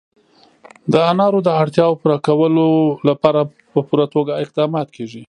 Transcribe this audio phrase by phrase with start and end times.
[0.91, 2.67] د انارو د اړتیاوو پوره کولو
[3.09, 3.41] لپاره
[3.73, 5.19] په پوره توګه اقدامات کېږي.